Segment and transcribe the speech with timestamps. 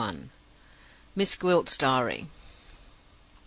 [1.15, 2.27] MISS GWILT'S DIARY.